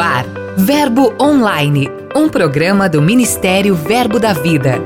Ar, 0.00 0.24
Verbo 0.56 1.12
Online, 1.20 1.90
um 2.16 2.26
programa 2.26 2.88
do 2.88 3.02
Ministério 3.02 3.74
Verbo 3.74 4.18
da 4.18 4.32
Vida. 4.32 4.76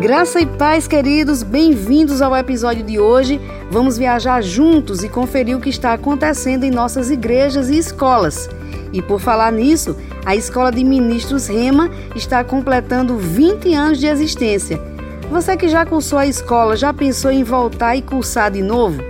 Graça 0.00 0.40
e 0.40 0.46
paz, 0.46 0.86
queridos, 0.86 1.42
bem-vindos 1.42 2.22
ao 2.22 2.36
episódio 2.36 2.84
de 2.84 3.00
hoje. 3.00 3.40
Vamos 3.72 3.98
viajar 3.98 4.40
juntos 4.40 5.02
e 5.02 5.08
conferir 5.08 5.56
o 5.56 5.60
que 5.60 5.68
está 5.68 5.94
acontecendo 5.94 6.62
em 6.62 6.70
nossas 6.70 7.10
igrejas 7.10 7.68
e 7.68 7.76
escolas. 7.76 8.48
E 8.92 9.02
por 9.02 9.18
falar 9.18 9.50
nisso, 9.50 9.96
a 10.24 10.36
Escola 10.36 10.70
de 10.70 10.84
Ministros 10.84 11.48
Rema 11.48 11.90
está 12.14 12.44
completando 12.44 13.18
20 13.18 13.74
anos 13.74 13.98
de 13.98 14.06
existência. 14.06 14.80
Você 15.28 15.56
que 15.56 15.68
já 15.68 15.84
cursou 15.84 16.20
a 16.20 16.26
escola, 16.26 16.76
já 16.76 16.94
pensou 16.94 17.32
em 17.32 17.42
voltar 17.42 17.96
e 17.96 18.02
cursar 18.02 18.52
de 18.52 18.62
novo? 18.62 19.02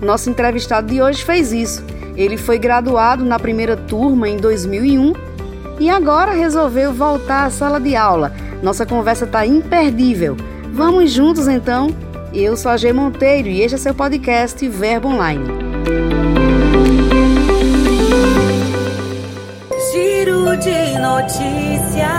Nosso 0.00 0.30
entrevistado 0.30 0.86
de 0.86 1.02
hoje 1.02 1.24
fez 1.24 1.52
isso. 1.52 1.93
Ele 2.16 2.36
foi 2.36 2.58
graduado 2.58 3.24
na 3.24 3.38
primeira 3.38 3.76
turma 3.76 4.28
em 4.28 4.36
2001 4.36 5.12
e 5.80 5.90
agora 5.90 6.32
resolveu 6.32 6.92
voltar 6.92 7.46
à 7.46 7.50
sala 7.50 7.80
de 7.80 7.96
aula. 7.96 8.32
Nossa 8.62 8.86
conversa 8.86 9.24
está 9.24 9.44
imperdível. 9.44 10.36
Vamos 10.72 11.10
juntos 11.10 11.48
então? 11.48 11.94
Eu 12.32 12.56
sou 12.56 12.70
a 12.70 12.76
G 12.76 12.92
Monteiro 12.92 13.48
e 13.48 13.62
este 13.62 13.74
é 13.74 13.78
seu 13.78 13.94
podcast 13.94 14.66
Verbo 14.68 15.08
Online. 15.08 15.44
Giro 19.92 20.56
de 20.56 20.98
notícias. 20.98 22.14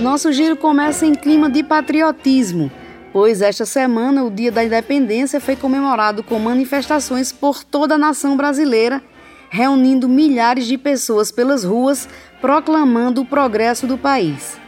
Nosso 0.00 0.32
giro 0.32 0.56
começa 0.56 1.04
em 1.06 1.14
clima 1.14 1.50
de 1.50 1.62
patriotismo 1.62 2.70
pois 3.16 3.40
esta 3.40 3.64
semana 3.64 4.24
o 4.24 4.30
Dia 4.30 4.52
da 4.52 4.62
Independência 4.62 5.40
foi 5.40 5.56
comemorado 5.56 6.22
com 6.22 6.38
manifestações 6.38 7.32
por 7.32 7.64
toda 7.64 7.94
a 7.94 7.98
nação 7.98 8.36
brasileira, 8.36 9.02
reunindo 9.48 10.06
milhares 10.06 10.66
de 10.66 10.76
pessoas 10.76 11.32
pelas 11.32 11.64
ruas 11.64 12.06
proclamando 12.42 13.22
o 13.22 13.24
progresso 13.24 13.86
do 13.86 13.96
país. 13.96 14.60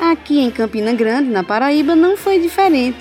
Aqui 0.00 0.40
em 0.40 0.50
Campina 0.50 0.92
Grande, 0.92 1.30
na 1.30 1.44
Paraíba, 1.44 1.94
não 1.94 2.16
foi 2.16 2.40
diferente. 2.40 2.98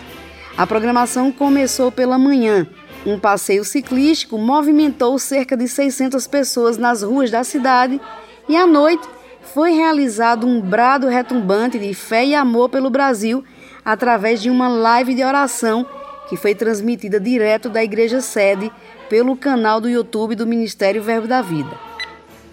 A 0.56 0.68
programação 0.68 1.31
começou 1.31 1.92
pela 1.92 2.20
manhã. 2.20 2.68
Um 3.03 3.18
passeio 3.18 3.64
ciclístico 3.64 4.38
movimentou 4.38 5.18
cerca 5.18 5.58
de 5.58 5.68
600 5.68 6.28
pessoas 6.28 6.78
nas 6.78 7.02
ruas 7.02 7.31
da 7.31 7.44
cidade 7.44 8.00
e 8.48 8.56
à 8.56 8.68
noite 8.68 9.09
foi 9.56 9.72
realizado 9.72 10.46
um 10.46 10.62
brado 10.62 11.08
retumbante 11.08 11.80
de 11.80 11.96
fé 11.96 12.23
e 12.23 12.36
amor 12.36 12.70
pelo 12.70 12.92
Brasil 12.92 13.44
através 13.84 14.42
de 14.42 14.50
uma 14.50 14.67
live 14.67 15.14
de 15.14 15.23
oração 15.23 15.86
que 16.30 16.38
foi 16.38 16.56
transmitida 16.56 17.20
direto 17.20 17.70
da 17.70 17.84
igreja 17.84 18.22
sede 18.22 18.72
pelo 19.09 19.36
canal 19.36 19.81
do 19.81 19.90
YouTube 19.90 20.36
do 20.36 20.48
Ministério 20.48 21.03
Verbo 21.03 21.28
da 21.28 21.42
Vida. 21.42 21.72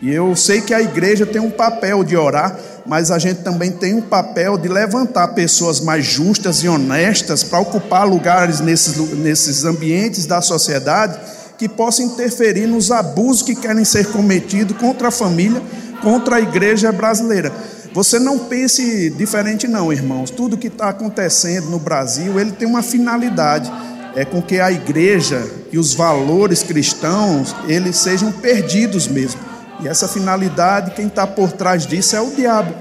E 0.03 0.12
eu 0.12 0.34
sei 0.34 0.62
que 0.62 0.72
a 0.72 0.81
igreja 0.81 1.27
tem 1.27 1.41
um 1.41 1.50
papel 1.50 2.03
de 2.03 2.17
orar, 2.17 2.59
mas 2.87 3.11
a 3.11 3.19
gente 3.19 3.42
também 3.42 3.70
tem 3.70 3.95
um 3.95 4.00
papel 4.00 4.56
de 4.56 4.67
levantar 4.67 5.28
pessoas 5.28 5.81
mais 5.81 6.06
justas 6.06 6.64
e 6.64 6.69
honestas 6.69 7.42
para 7.44 7.61
ocupar 7.61 8.09
lugares 8.09 8.61
nesses, 8.61 8.97
nesses 9.19 9.65
ambientes 9.65 10.25
da 10.25 10.41
sociedade 10.41 11.19
que 11.59 11.69
possam 11.69 12.06
interferir 12.06 12.67
nos 12.67 12.91
abusos 12.91 13.42
que 13.42 13.55
querem 13.55 13.84
ser 13.84 14.06
cometidos 14.06 14.75
contra 14.78 15.09
a 15.09 15.11
família, 15.11 15.61
contra 16.00 16.37
a 16.37 16.41
igreja 16.41 16.91
brasileira. 16.91 17.53
Você 17.93 18.21
não 18.21 18.39
pense 18.39 19.11
diferente 19.11 19.67
não, 19.67 19.93
irmãos. 19.93 20.31
Tudo 20.31 20.57
que 20.57 20.69
está 20.69 20.91
acontecendo 20.91 21.69
no 21.71 21.79
Brasil, 21.79 22.39
ele 22.39 22.53
tem 22.53 22.69
uma 22.69 22.83
finalidade, 22.83 23.71
é 24.15 24.25
com 24.25 24.41
que 24.41 24.61
a 24.61 24.71
igreja 24.71 25.45
e 25.73 25.79
os 25.79 25.93
valores 25.95 26.63
cristãos, 26.63 27.55
eles 27.67 27.97
sejam 27.97 28.31
perdidos 28.31 29.09
mesmo. 29.09 29.41
E 29.83 29.89
essa 29.89 30.06
finalidade, 30.06 30.93
quem 30.93 31.06
está 31.06 31.27
por 31.27 31.50
trás 31.53 31.87
disso 31.87 32.15
é 32.15 32.21
o 32.21 32.31
diabo. 32.31 32.73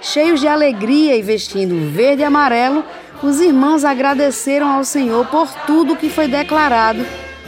Cheios 0.00 0.40
de 0.40 0.46
alegria 0.46 1.16
e 1.16 1.22
vestindo 1.22 1.90
verde 1.90 2.22
e 2.22 2.24
amarelo, 2.24 2.84
os 3.22 3.40
irmãos 3.40 3.84
agradeceram 3.84 4.68
ao 4.68 4.84
Senhor 4.84 5.26
por 5.26 5.48
tudo 5.66 5.96
que 5.96 6.08
foi 6.08 6.28
declarado, 6.28 7.04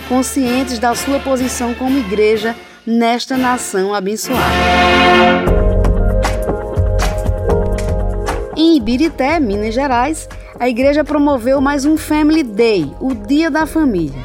conscientes 0.09 0.81
da 0.81 0.95
sua 0.97 1.21
posição 1.21 1.73
como 1.75 1.99
igreja 1.99 2.56
nesta 2.84 3.37
nação 3.37 3.95
abençoada. 3.95 5.59
Em 8.70 8.76
Ibirité, 8.76 9.41
Minas 9.41 9.75
Gerais, 9.75 10.28
a 10.56 10.69
igreja 10.69 11.03
promoveu 11.03 11.60
mais 11.60 11.84
um 11.84 11.97
Family 11.97 12.44
Day, 12.44 12.94
o 13.00 13.12
Dia 13.16 13.50
da 13.50 13.66
Família. 13.66 14.25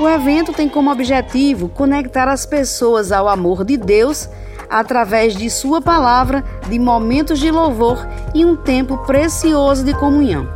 O 0.00 0.08
evento 0.08 0.52
tem 0.52 0.68
como 0.68 0.90
objetivo 0.90 1.68
conectar 1.68 2.26
as 2.26 2.44
pessoas 2.44 3.12
ao 3.12 3.28
amor 3.28 3.64
de 3.64 3.76
Deus 3.76 4.28
através 4.68 5.36
de 5.36 5.48
Sua 5.48 5.80
palavra, 5.80 6.42
de 6.68 6.76
momentos 6.76 7.38
de 7.38 7.52
louvor 7.52 8.04
e 8.34 8.44
um 8.44 8.56
tempo 8.56 8.98
precioso 9.06 9.84
de 9.84 9.94
comunhão. 9.94 10.48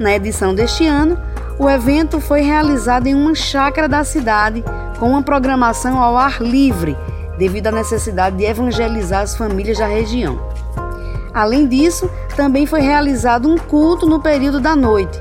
Na 0.00 0.16
edição 0.16 0.52
deste 0.52 0.84
ano, 0.84 1.16
o 1.60 1.70
evento 1.70 2.18
foi 2.18 2.40
realizado 2.40 3.06
em 3.06 3.14
uma 3.14 3.36
chácara 3.36 3.88
da 3.88 4.02
cidade 4.02 4.64
com 4.98 5.10
uma 5.10 5.22
programação 5.22 6.02
ao 6.02 6.16
ar 6.16 6.42
livre, 6.42 6.96
devido 7.38 7.68
à 7.68 7.70
necessidade 7.70 8.36
de 8.36 8.44
evangelizar 8.44 9.22
as 9.22 9.36
famílias 9.36 9.78
da 9.78 9.86
região. 9.86 10.55
Além 11.36 11.66
disso, 11.66 12.10
também 12.34 12.64
foi 12.64 12.80
realizado 12.80 13.46
um 13.46 13.58
culto 13.58 14.06
no 14.06 14.22
período 14.22 14.58
da 14.58 14.74
noite. 14.74 15.20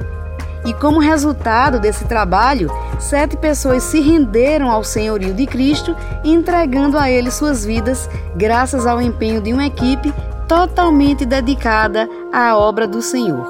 E 0.66 0.74
como 0.74 0.98
resultado 0.98 1.78
desse 1.78 2.06
trabalho, 2.06 2.72
sete 2.98 3.36
pessoas 3.36 3.84
se 3.84 4.00
renderam 4.00 4.72
ao 4.72 4.82
senhorio 4.82 5.34
de 5.34 5.46
Cristo, 5.46 5.94
entregando 6.24 6.98
a 6.98 7.12
ele 7.12 7.30
suas 7.30 7.66
vidas, 7.66 8.10
graças 8.34 8.88
ao 8.88 9.02
empenho 9.02 9.42
de 9.42 9.52
uma 9.52 9.66
equipe 9.66 10.14
totalmente 10.48 11.26
dedicada 11.26 12.08
à 12.32 12.58
obra 12.58 12.88
do 12.88 13.02
Senhor. 13.02 13.46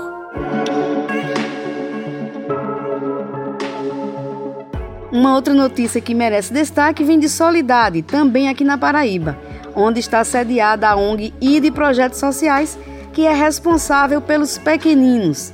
Uma 5.12 5.36
outra 5.36 5.54
notícia 5.54 6.02
que 6.02 6.16
merece 6.16 6.52
destaque 6.52 7.04
vem 7.04 7.20
de 7.20 7.30
Solidade, 7.30 8.02
também 8.02 8.50
aqui 8.50 8.64
na 8.64 8.76
Paraíba 8.76 9.45
onde 9.76 10.00
está 10.00 10.24
sediada 10.24 10.90
a 10.90 10.96
ONG 10.96 11.34
e 11.42 11.60
de 11.60 11.70
Projetos 11.70 12.20
Sociais, 12.20 12.78
que 13.14 13.26
é 13.26 13.34
responsável 13.34 14.22
pelos 14.22 14.58
pequeninos. 14.58 15.54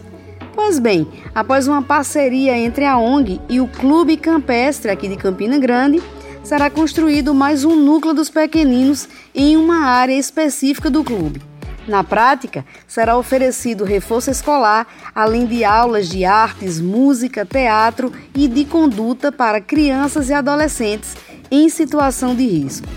Pois 0.53 0.79
bem, 0.79 1.07
após 1.33 1.67
uma 1.67 1.81
parceria 1.81 2.57
entre 2.57 2.85
a 2.85 2.97
ONG 2.97 3.41
e 3.49 3.59
o 3.59 3.67
Clube 3.67 4.17
Campestre 4.17 4.91
aqui 4.91 5.07
de 5.07 5.15
Campina 5.15 5.57
Grande, 5.57 6.01
será 6.43 6.69
construído 6.69 7.33
mais 7.33 7.63
um 7.63 7.75
núcleo 7.75 8.13
dos 8.13 8.29
pequeninos 8.29 9.07
em 9.33 9.55
uma 9.57 9.85
área 9.85 10.13
específica 10.13 10.89
do 10.89 11.03
clube. 11.03 11.41
Na 11.87 12.03
prática, 12.03 12.63
será 12.87 13.17
oferecido 13.17 13.83
reforço 13.83 14.29
escolar, 14.29 14.85
além 15.15 15.45
de 15.45 15.63
aulas 15.63 16.07
de 16.07 16.23
artes, 16.25 16.79
música, 16.79 17.45
teatro 17.45 18.11
e 18.35 18.47
de 18.47 18.65
conduta 18.65 19.31
para 19.31 19.59
crianças 19.59 20.29
e 20.29 20.33
adolescentes 20.33 21.15
em 21.49 21.69
situação 21.69 22.35
de 22.35 22.45
risco. 22.45 22.87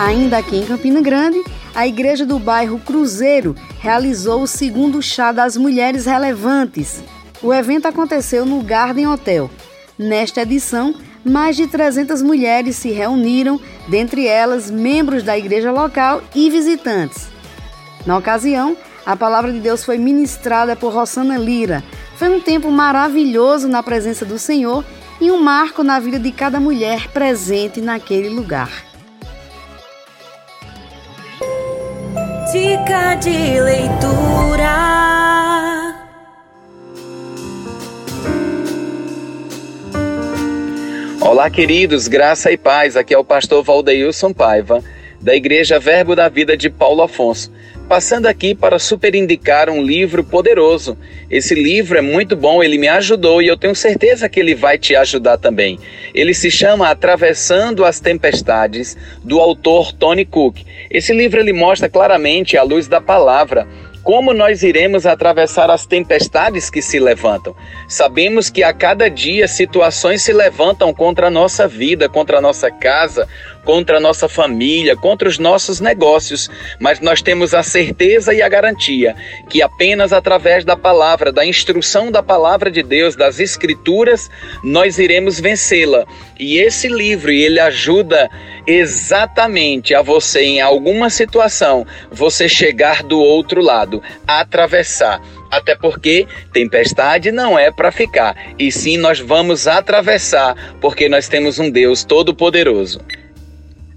Ainda 0.00 0.38
aqui 0.38 0.56
em 0.56 0.64
Campina 0.64 1.02
Grande, 1.02 1.44
a 1.74 1.86
igreja 1.86 2.24
do 2.24 2.38
bairro 2.38 2.78
Cruzeiro 2.78 3.54
realizou 3.80 4.40
o 4.40 4.46
segundo 4.46 5.02
chá 5.02 5.30
das 5.30 5.58
mulheres 5.58 6.06
relevantes. 6.06 7.02
O 7.42 7.52
evento 7.52 7.84
aconteceu 7.84 8.46
no 8.46 8.62
Garden 8.62 9.06
Hotel. 9.08 9.50
Nesta 9.98 10.40
edição, 10.40 10.94
mais 11.22 11.54
de 11.54 11.66
300 11.66 12.22
mulheres 12.22 12.76
se 12.76 12.90
reuniram, 12.90 13.60
dentre 13.88 14.26
elas 14.26 14.70
membros 14.70 15.22
da 15.22 15.36
igreja 15.36 15.70
local 15.70 16.22
e 16.34 16.48
visitantes. 16.48 17.28
Na 18.06 18.16
ocasião, 18.16 18.78
a 19.04 19.14
palavra 19.14 19.52
de 19.52 19.60
Deus 19.60 19.84
foi 19.84 19.98
ministrada 19.98 20.74
por 20.74 20.94
Rosana 20.94 21.36
Lira. 21.36 21.84
Foi 22.16 22.34
um 22.34 22.40
tempo 22.40 22.70
maravilhoso 22.70 23.68
na 23.68 23.82
presença 23.82 24.24
do 24.24 24.38
Senhor 24.38 24.82
e 25.20 25.30
um 25.30 25.42
marco 25.42 25.84
na 25.84 26.00
vida 26.00 26.18
de 26.18 26.32
cada 26.32 26.58
mulher 26.58 27.08
presente 27.08 27.82
naquele 27.82 28.30
lugar. 28.30 28.89
Dica 32.52 33.14
de 33.14 33.60
leitura. 33.60 34.70
Olá, 41.20 41.48
queridos, 41.48 42.08
graça 42.08 42.50
e 42.50 42.56
paz. 42.56 42.96
Aqui 42.96 43.14
é 43.14 43.18
o 43.18 43.22
pastor 43.24 43.62
Valdeilson 43.62 44.32
Paiva, 44.32 44.82
da 45.20 45.32
Igreja 45.36 45.78
Verbo 45.78 46.16
da 46.16 46.28
Vida 46.28 46.56
de 46.56 46.68
Paulo 46.68 47.02
Afonso. 47.02 47.52
Passando 47.90 48.26
aqui 48.26 48.54
para 48.54 48.78
superindicar 48.78 49.68
um 49.68 49.82
livro 49.82 50.22
poderoso. 50.22 50.96
Esse 51.28 51.56
livro 51.56 51.98
é 51.98 52.00
muito 52.00 52.36
bom, 52.36 52.62
ele 52.62 52.78
me 52.78 52.86
ajudou 52.86 53.42
e 53.42 53.48
eu 53.48 53.56
tenho 53.56 53.74
certeza 53.74 54.28
que 54.28 54.38
ele 54.38 54.54
vai 54.54 54.78
te 54.78 54.94
ajudar 54.94 55.38
também. 55.38 55.76
Ele 56.14 56.32
se 56.32 56.52
chama 56.52 56.88
Atravessando 56.88 57.84
as 57.84 57.98
Tempestades, 57.98 58.96
do 59.24 59.40
autor 59.40 59.92
Tony 59.92 60.24
Cook. 60.24 60.58
Esse 60.88 61.12
livro 61.12 61.40
ele 61.40 61.52
mostra 61.52 61.88
claramente 61.88 62.56
a 62.56 62.62
luz 62.62 62.86
da 62.86 63.00
palavra 63.00 63.66
como 64.02 64.32
nós 64.32 64.62
iremos 64.62 65.04
atravessar 65.04 65.70
as 65.70 65.84
tempestades 65.84 66.70
que 66.70 66.80
se 66.80 66.98
levantam? 66.98 67.54
Sabemos 67.86 68.48
que 68.48 68.62
a 68.62 68.72
cada 68.72 69.10
dia 69.10 69.46
situações 69.46 70.22
se 70.22 70.32
levantam 70.32 70.92
contra 70.94 71.26
a 71.26 71.30
nossa 71.30 71.68
vida, 71.68 72.08
contra 72.08 72.38
a 72.38 72.40
nossa 72.40 72.70
casa, 72.70 73.28
contra 73.64 73.98
a 73.98 74.00
nossa 74.00 74.28
família, 74.28 74.96
contra 74.96 75.28
os 75.28 75.38
nossos 75.38 75.80
negócios, 75.80 76.50
mas 76.78 77.00
nós 77.00 77.22
temos 77.22 77.54
a 77.54 77.62
certeza 77.62 78.32
e 78.34 78.42
a 78.42 78.48
garantia 78.48 79.14
que 79.48 79.62
apenas 79.62 80.12
através 80.12 80.64
da 80.64 80.76
palavra, 80.76 81.32
da 81.32 81.44
instrução 81.44 82.10
da 82.10 82.22
palavra 82.22 82.70
de 82.70 82.82
Deus, 82.82 83.16
das 83.16 83.40
escrituras, 83.40 84.30
nós 84.62 84.98
iremos 84.98 85.40
vencê-la. 85.40 86.04
E 86.38 86.58
esse 86.58 86.88
livro, 86.88 87.30
ele 87.30 87.60
ajuda 87.60 88.30
exatamente 88.66 89.94
a 89.94 90.02
você 90.02 90.42
em 90.42 90.60
alguma 90.60 91.10
situação, 91.10 91.86
você 92.10 92.48
chegar 92.48 93.02
do 93.02 93.18
outro 93.18 93.60
lado, 93.60 94.02
atravessar. 94.26 95.20
Até 95.50 95.74
porque 95.74 96.26
tempestade 96.52 97.32
não 97.32 97.58
é 97.58 97.70
para 97.72 97.90
ficar, 97.90 98.36
e 98.58 98.70
sim 98.70 98.96
nós 98.96 99.18
vamos 99.18 99.66
atravessar, 99.66 100.76
porque 100.80 101.08
nós 101.08 101.28
temos 101.28 101.58
um 101.58 101.68
Deus 101.68 102.04
todo-poderoso. 102.04 103.00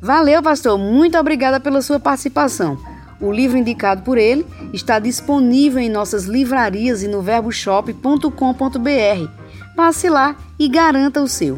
Valeu, 0.04 0.44
pastor. 0.44 0.78
Muito 0.78 1.18
obrigada 1.18 1.62
pela 1.62 1.82
sua 1.82 1.98
participação. 1.98 2.78
O 3.22 3.32
livro 3.32 3.58
indicado 3.58 4.02
por 4.02 4.18
ele 4.18 4.46
está 4.74 5.00
disponível 5.00 5.80
em 5.80 5.90
nossas 5.90 6.26
livrarias 6.26 7.04
e 7.04 7.08
no 7.08 7.22
verboshop.com.br. 7.22 9.30
Passe 9.78 10.10
lá 10.10 10.36
e 10.60 10.68
garanta 10.68 11.22
o 11.22 11.28
seu. 11.28 11.58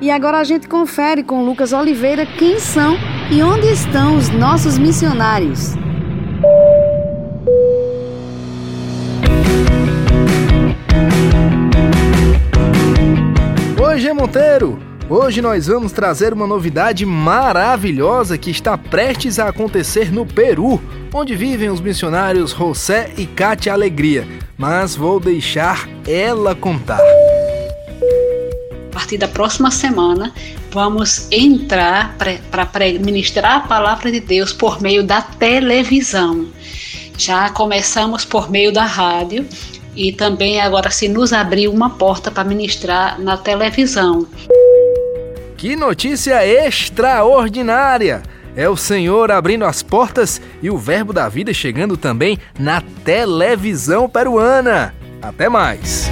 E 0.00 0.10
agora 0.10 0.38
a 0.38 0.44
gente 0.44 0.66
confere 0.66 1.22
com 1.22 1.44
Lucas 1.44 1.72
Oliveira 1.72 2.26
quem 2.26 2.58
são 2.58 2.96
e 3.30 3.40
onde 3.40 3.68
estão 3.68 4.16
os 4.16 4.28
nossos 4.30 4.78
missionários. 4.78 5.76
Oi, 14.00 14.12
Monteiro! 14.12 14.78
Hoje 15.10 15.42
nós 15.42 15.66
vamos 15.66 15.90
trazer 15.90 16.32
uma 16.32 16.46
novidade 16.46 17.04
maravilhosa 17.04 18.38
que 18.38 18.48
está 18.48 18.78
prestes 18.78 19.40
a 19.40 19.48
acontecer 19.48 20.12
no 20.12 20.24
Peru, 20.24 20.80
onde 21.12 21.34
vivem 21.34 21.68
os 21.68 21.80
missionários 21.80 22.52
José 22.52 23.10
e 23.18 23.26
Cátia 23.26 23.72
Alegria. 23.72 24.24
Mas 24.56 24.94
vou 24.94 25.18
deixar 25.18 25.88
ela 26.06 26.54
contar. 26.54 27.00
A 28.86 28.92
partir 28.92 29.18
da 29.18 29.26
próxima 29.26 29.68
semana, 29.68 30.32
vamos 30.70 31.26
entrar 31.32 32.16
para 32.16 32.88
ministrar 33.04 33.56
a 33.56 33.60
palavra 33.66 34.12
de 34.12 34.20
Deus 34.20 34.52
por 34.52 34.80
meio 34.80 35.02
da 35.02 35.22
televisão. 35.22 36.46
Já 37.16 37.50
começamos 37.50 38.24
por 38.24 38.48
meio 38.48 38.72
da 38.72 38.84
rádio 38.84 39.44
e 39.98 40.12
também 40.12 40.60
agora 40.60 40.90
se 40.90 41.08
nos 41.08 41.32
abriu 41.32 41.72
uma 41.72 41.90
porta 41.90 42.30
para 42.30 42.44
ministrar 42.44 43.20
na 43.20 43.36
televisão. 43.36 44.28
Que 45.56 45.74
notícia 45.74 46.46
extraordinária! 46.46 48.22
É 48.54 48.68
o 48.68 48.76
Senhor 48.76 49.30
abrindo 49.32 49.64
as 49.64 49.82
portas 49.82 50.40
e 50.62 50.70
o 50.70 50.78
Verbo 50.78 51.12
da 51.12 51.28
Vida 51.28 51.52
chegando 51.52 51.96
também 51.96 52.38
na 52.58 52.80
televisão 53.04 54.08
peruana. 54.08 54.94
Até 55.20 55.48
mais! 55.48 56.08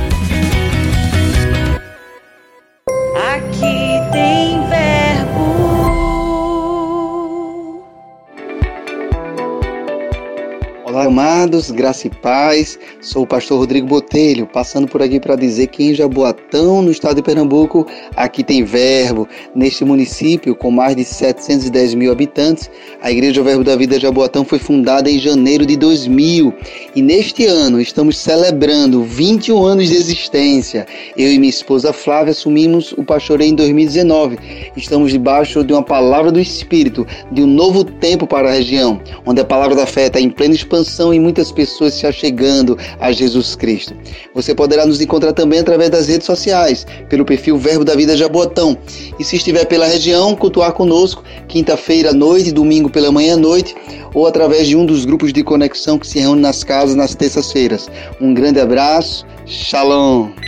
Amados, 11.16 11.70
graça 11.70 12.08
e 12.08 12.10
paz. 12.10 12.78
Sou 13.00 13.22
o 13.22 13.26
pastor 13.26 13.58
Rodrigo 13.58 13.86
Botelho, 13.86 14.46
passando 14.46 14.86
por 14.86 15.00
aqui 15.00 15.18
para 15.18 15.34
dizer 15.34 15.68
que 15.68 15.82
em 15.82 15.94
Jaboatão, 15.94 16.82
no 16.82 16.90
estado 16.90 17.16
de 17.16 17.22
Pernambuco, 17.22 17.86
aqui 18.14 18.44
tem 18.44 18.62
verbo. 18.62 19.26
Neste 19.54 19.82
município, 19.82 20.54
com 20.54 20.70
mais 20.70 20.94
de 20.94 21.04
710 21.04 21.94
mil 21.94 22.12
habitantes, 22.12 22.70
a 23.00 23.10
Igreja 23.10 23.42
Verbo 23.42 23.64
da 23.64 23.74
Vida 23.76 23.98
Jaboatão 23.98 24.44
foi 24.44 24.58
fundada 24.58 25.10
em 25.10 25.18
janeiro 25.18 25.64
de 25.64 25.74
2000 25.78 26.52
e 26.94 27.00
neste 27.00 27.46
ano 27.46 27.80
estamos 27.80 28.18
celebrando 28.18 29.02
21 29.02 29.64
anos 29.64 29.88
de 29.88 29.94
existência. 29.94 30.86
Eu 31.16 31.32
e 31.32 31.38
minha 31.38 31.48
esposa 31.48 31.94
Flávia 31.94 32.32
assumimos 32.32 32.92
o 32.92 33.02
pastoreio 33.02 33.52
em 33.52 33.54
2019. 33.54 34.36
Estamos 34.76 35.12
debaixo 35.12 35.64
de 35.64 35.72
uma 35.72 35.82
palavra 35.82 36.30
do 36.30 36.38
Espírito, 36.38 37.06
de 37.32 37.42
um 37.42 37.46
novo 37.46 37.84
tempo 37.84 38.26
para 38.26 38.50
a 38.50 38.52
região, 38.52 39.00
onde 39.24 39.40
a 39.40 39.44
palavra 39.46 39.74
da 39.74 39.86
fé 39.86 40.08
está 40.08 40.20
em 40.20 40.28
plena 40.28 40.54
expansão 40.54 41.05
e 41.12 41.20
muitas 41.20 41.52
pessoas 41.52 41.94
se 41.94 42.06
achegando 42.06 42.78
a 43.00 43.12
Jesus 43.12 43.54
Cristo. 43.54 43.94
Você 44.34 44.54
poderá 44.54 44.86
nos 44.86 45.00
encontrar 45.00 45.32
também 45.32 45.60
através 45.60 45.90
das 45.90 46.08
redes 46.08 46.26
sociais, 46.26 46.86
pelo 47.08 47.24
perfil 47.24 47.58
Verbo 47.58 47.84
da 47.84 47.94
Vida 47.94 48.16
Jabotão. 48.16 48.76
E 49.18 49.24
se 49.24 49.36
estiver 49.36 49.64
pela 49.66 49.86
região, 49.86 50.34
cultuar 50.34 50.72
conosco, 50.72 51.22
quinta-feira 51.48 52.10
à 52.10 52.14
noite, 52.14 52.52
domingo 52.52 52.90
pela 52.90 53.12
manhã 53.12 53.34
à 53.34 53.38
noite, 53.38 53.74
ou 54.14 54.26
através 54.26 54.68
de 54.68 54.76
um 54.76 54.86
dos 54.86 55.04
grupos 55.04 55.32
de 55.32 55.42
conexão 55.42 55.98
que 55.98 56.06
se 56.06 56.18
reúne 56.18 56.40
nas 56.40 56.64
casas 56.64 56.94
nas 56.94 57.14
terças-feiras. 57.14 57.88
Um 58.20 58.32
grande 58.32 58.60
abraço, 58.60 59.26
shalom! 59.46 60.45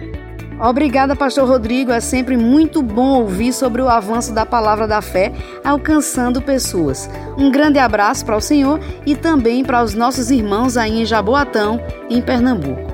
Obrigada, 0.60 1.14
Pastor 1.14 1.48
Rodrigo. 1.48 1.92
É 1.92 2.00
sempre 2.00 2.36
muito 2.36 2.82
bom 2.82 3.20
ouvir 3.20 3.52
sobre 3.52 3.80
o 3.80 3.88
avanço 3.88 4.32
da 4.32 4.44
palavra 4.44 4.86
da 4.86 5.00
fé 5.00 5.32
alcançando 5.64 6.42
pessoas. 6.42 7.08
Um 7.36 7.50
grande 7.50 7.78
abraço 7.78 8.24
para 8.24 8.36
o 8.36 8.40
Senhor 8.40 8.80
e 9.06 9.14
também 9.14 9.64
para 9.64 9.82
os 9.82 9.94
nossos 9.94 10.30
irmãos 10.30 10.76
aí 10.76 11.00
em 11.00 11.06
Jaboatão, 11.06 11.80
em 12.10 12.20
Pernambuco. 12.20 12.88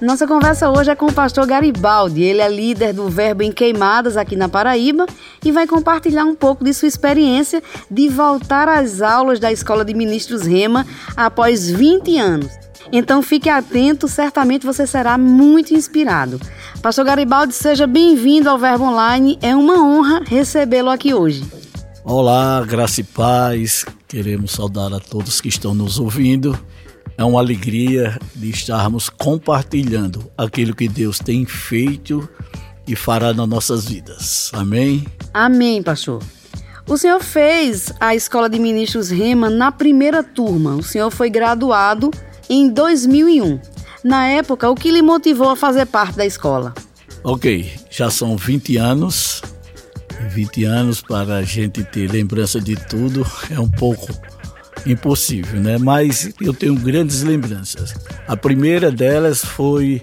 Nossa 0.00 0.26
conversa 0.26 0.70
hoje 0.70 0.90
é 0.90 0.94
com 0.94 1.06
o 1.06 1.12
pastor 1.12 1.46
Garibaldi. 1.46 2.22
Ele 2.22 2.40
é 2.40 2.48
líder 2.48 2.94
do 2.94 3.10
Verbo 3.10 3.42
em 3.42 3.52
Queimadas 3.52 4.16
aqui 4.16 4.34
na 4.34 4.48
Paraíba 4.48 5.04
e 5.44 5.52
vai 5.52 5.66
compartilhar 5.66 6.24
um 6.24 6.34
pouco 6.34 6.64
de 6.64 6.72
sua 6.72 6.88
experiência 6.88 7.62
de 7.90 8.08
voltar 8.08 8.66
às 8.66 9.02
aulas 9.02 9.38
da 9.38 9.52
Escola 9.52 9.84
de 9.84 9.92
Ministros 9.92 10.46
Rema 10.46 10.86
após 11.14 11.70
20 11.70 12.16
anos. 12.16 12.48
Então 12.90 13.20
fique 13.20 13.50
atento, 13.50 14.08
certamente 14.08 14.64
você 14.64 14.86
será 14.86 15.18
muito 15.18 15.74
inspirado. 15.74 16.40
Pastor 16.80 17.04
Garibaldi, 17.04 17.52
seja 17.52 17.86
bem-vindo 17.86 18.48
ao 18.48 18.58
Verbo 18.58 18.84
Online. 18.84 19.38
É 19.42 19.54
uma 19.54 19.84
honra 19.84 20.22
recebê-lo 20.26 20.88
aqui 20.88 21.12
hoje. 21.12 21.44
Olá, 22.02 22.64
graça 22.66 23.02
e 23.02 23.04
paz. 23.04 23.84
Queremos 24.08 24.52
saudar 24.52 24.94
a 24.94 24.98
todos 24.98 25.42
que 25.42 25.48
estão 25.48 25.74
nos 25.74 25.98
ouvindo 25.98 26.58
é 27.20 27.24
uma 27.24 27.38
alegria 27.38 28.18
de 28.34 28.48
estarmos 28.48 29.10
compartilhando 29.10 30.32
aquilo 30.38 30.74
que 30.74 30.88
Deus 30.88 31.18
tem 31.18 31.44
feito 31.44 32.26
e 32.88 32.96
fará 32.96 33.34
nas 33.34 33.46
nossas 33.46 33.84
vidas. 33.84 34.50
Amém? 34.54 35.06
Amém, 35.34 35.82
pastor. 35.82 36.22
O 36.88 36.96
senhor 36.96 37.22
fez 37.22 37.92
a 38.00 38.14
Escola 38.14 38.48
de 38.48 38.58
Ministros 38.58 39.10
Rema 39.10 39.50
na 39.50 39.70
primeira 39.70 40.22
turma. 40.22 40.76
O 40.76 40.82
senhor 40.82 41.10
foi 41.10 41.28
graduado 41.28 42.10
em 42.48 42.70
2001. 42.70 43.60
Na 44.02 44.26
época, 44.26 44.70
o 44.70 44.74
que 44.74 44.90
lhe 44.90 45.02
motivou 45.02 45.50
a 45.50 45.56
fazer 45.56 45.84
parte 45.84 46.16
da 46.16 46.24
escola? 46.24 46.72
Ok, 47.22 47.70
já 47.90 48.08
são 48.10 48.34
20 48.34 48.78
anos. 48.78 49.42
20 50.30 50.64
anos 50.64 51.02
para 51.02 51.36
a 51.36 51.42
gente 51.42 51.84
ter 51.84 52.10
lembrança 52.10 52.58
de 52.58 52.76
tudo 52.76 53.26
é 53.50 53.60
um 53.60 53.70
pouco 53.70 54.08
impossível, 54.86 55.60
né? 55.60 55.78
Mas 55.78 56.30
eu 56.40 56.52
tenho 56.52 56.74
grandes 56.74 57.22
lembranças. 57.22 57.94
A 58.26 58.36
primeira 58.36 58.90
delas 58.90 59.44
foi 59.44 60.02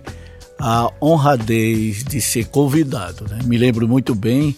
a 0.59 0.91
honradez 1.01 2.03
de 2.03 2.19
ser 2.21 2.45
convidado. 2.45 3.25
Né? 3.29 3.39
Me 3.45 3.57
lembro 3.57 3.87
muito 3.87 4.15
bem 4.15 4.55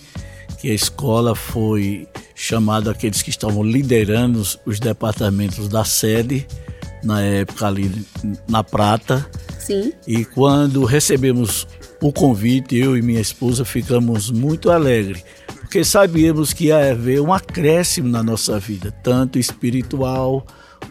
que 0.59 0.69
a 0.69 0.73
escola 0.73 1.35
foi 1.35 2.07
chamada 2.35 2.91
aqueles 2.91 3.21
que 3.21 3.29
estavam 3.29 3.63
liderando 3.63 4.41
os 4.65 4.79
departamentos 4.79 5.67
da 5.67 5.83
sede 5.83 6.47
na 7.03 7.21
época 7.21 7.67
ali 7.67 7.91
na 8.47 8.63
Prata. 8.63 9.25
Sim. 9.57 9.93
E 10.07 10.25
quando 10.25 10.83
recebemos 10.85 11.67
o 12.01 12.11
convite, 12.11 12.77
eu 12.77 12.97
e 12.97 13.01
minha 13.01 13.21
esposa 13.21 13.63
ficamos 13.65 14.31
muito 14.31 14.71
alegres 14.71 15.23
porque 15.69 15.83
sabíamos 15.83 16.51
que 16.51 16.65
ia 16.65 16.93
haver 16.93 17.21
um 17.21 17.31
acréscimo 17.31 18.09
na 18.09 18.23
nossa 18.23 18.57
vida, 18.59 18.91
tanto 19.03 19.38
espiritual 19.38 20.43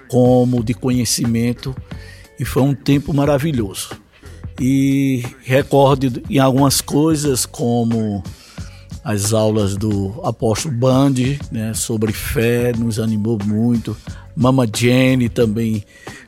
como 0.07 0.63
de 0.63 0.73
conhecimento, 0.73 1.75
e 2.39 2.45
foi 2.45 2.63
um 2.63 2.77
tempo 2.77 3.13
maravilhoso. 3.13 3.91
E 4.61 5.25
recordo 5.43 6.23
em 6.31 6.39
algumas 6.39 6.81
coisas 6.81 7.45
como 7.45 8.23
as 9.03 9.33
aulas 9.33 9.77
do 9.77 10.21
apóstolo 10.23 10.77
Bandi, 10.77 11.41
né, 11.51 11.75
sobre 11.75 12.13
fé, 12.13 12.73
nos 12.73 13.01
animou 13.01 13.37
muito. 13.45 13.97
Mama 14.37 14.65
Jenny 14.65 15.29
também 15.29 15.85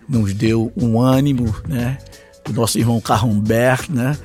nos 0.08 0.34
deu 0.34 0.72
um 0.76 1.00
ânimo, 1.00 1.54
né? 1.68 1.98
O 2.48 2.52
nosso 2.52 2.80
irmão 2.80 3.00
Carrombert, 3.00 3.88
né? 3.88 4.18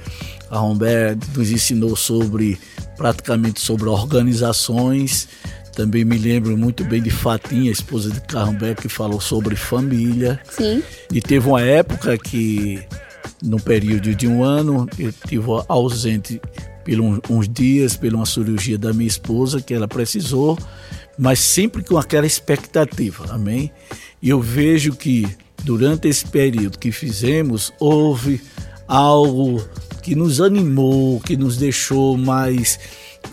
Carrombert 0.49 1.19
nos 1.35 1.51
ensinou 1.51 1.95
sobre 1.95 2.57
praticamente 2.97 3.61
sobre 3.61 3.89
organizações. 3.89 5.27
Também 5.73 6.05
me 6.05 6.17
lembro 6.17 6.57
muito 6.57 6.83
bem 6.85 7.01
de 7.01 7.09
Fatinha, 7.09 7.69
esposa 7.69 8.09
de 8.09 8.21
Carrombert, 8.21 8.77
que 8.77 8.87
falou 8.87 9.19
sobre 9.19 9.55
família. 9.55 10.39
Sim. 10.49 10.81
E 11.11 11.21
teve 11.21 11.47
uma 11.47 11.61
época 11.61 12.17
que, 12.17 12.81
no 13.43 13.59
período 13.59 14.15
de 14.15 14.27
um 14.27 14.43
ano, 14.43 14.87
eu 14.97 15.09
estive 15.09 15.45
ausente 15.67 16.41
por 16.85 17.21
uns 17.29 17.49
dias, 17.49 17.97
por 17.97 18.13
uma 18.13 18.25
cirurgia 18.25 18.77
da 18.77 18.93
minha 18.93 19.07
esposa, 19.07 19.61
que 19.61 19.73
ela 19.73 19.87
precisou, 19.87 20.57
mas 21.17 21.39
sempre 21.39 21.83
com 21.83 21.97
aquela 21.97 22.25
expectativa, 22.25 23.25
amém? 23.29 23.71
E 24.21 24.29
eu 24.29 24.39
vejo 24.39 24.93
que 24.93 25.27
durante 25.63 26.07
esse 26.07 26.25
período 26.25 26.77
que 26.77 26.91
fizemos, 26.91 27.73
houve 27.79 28.39
algo 28.87 29.63
que 30.05 30.13
nos 30.13 30.39
animou, 30.39 31.19
que 31.19 31.35
nos 31.35 31.57
deixou 31.57 32.15
mais 32.15 32.79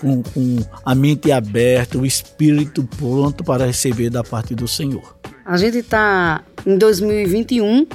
com, 0.01 0.23
com, 0.23 0.57
a 0.83 0.95
mente 0.95 1.31
aberta, 1.31 1.99
o 1.99 2.07
espírito 2.07 2.89
pronto 2.97 3.45
para 3.45 3.67
receber 3.67 4.09
da 4.09 4.25
parte 4.25 4.55
do 4.55 4.67
Senhor. 4.67 5.15
A 5.45 5.59
gente 5.59 5.77
está 5.77 6.43
em 6.67 6.79
2021, 6.79 7.87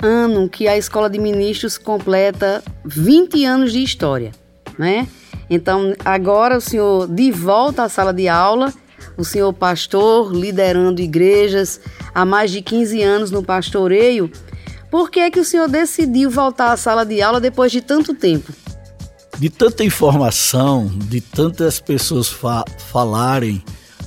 ano 0.00 0.48
que 0.48 0.68
a 0.68 0.78
Escola 0.78 1.10
de 1.10 1.18
Ministros 1.18 1.76
completa 1.76 2.62
20 2.84 3.44
anos 3.44 3.72
de 3.72 3.82
história, 3.82 4.30
né? 4.78 5.08
Então, 5.50 5.92
agora 6.04 6.58
o 6.58 6.60
senhor 6.60 7.08
de 7.08 7.32
volta 7.32 7.82
à 7.82 7.88
sala 7.88 8.14
de 8.14 8.28
aula, 8.28 8.72
o 9.18 9.24
senhor 9.24 9.52
pastor 9.52 10.32
liderando 10.32 11.02
igrejas 11.02 11.80
há 12.14 12.24
mais 12.24 12.52
de 12.52 12.62
15 12.62 13.02
anos 13.02 13.32
no 13.32 13.42
pastoreio, 13.42 14.30
por 14.94 15.10
que, 15.10 15.18
é 15.18 15.28
que 15.28 15.40
o 15.40 15.44
senhor 15.44 15.66
decidiu 15.66 16.30
voltar 16.30 16.70
à 16.70 16.76
sala 16.76 17.04
de 17.04 17.20
aula 17.20 17.40
depois 17.40 17.72
de 17.72 17.80
tanto 17.80 18.14
tempo? 18.14 18.52
De 19.36 19.50
tanta 19.50 19.82
informação, 19.82 20.86
de 20.86 21.20
tantas 21.20 21.80
pessoas 21.80 22.28
fa 22.28 22.64
falarem 22.78 23.60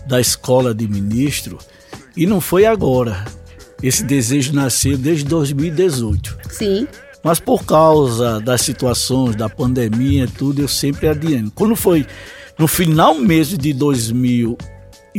da 0.07 0.21
escola 0.21 0.73
de 0.73 0.87
ministro, 0.87 1.57
e 2.15 2.25
não 2.25 2.39
foi 2.39 2.65
agora. 2.65 3.25
Esse 3.83 4.01
desejo 4.01 4.53
nasceu 4.53 4.97
desde 4.97 5.25
2018. 5.25 6.37
Sim. 6.51 6.87
Mas 7.21 7.37
por 7.37 7.65
causa 7.65 8.39
das 8.39 8.61
situações, 8.61 9.35
da 9.35 9.49
pandemia 9.49 10.25
tudo, 10.37 10.61
eu 10.61 10.69
sempre 10.69 11.09
adiando. 11.09 11.51
Quando 11.51 11.75
foi 11.75 12.07
no 12.57 12.65
final 12.65 13.15
mesmo 13.15 13.57
de 13.57 13.73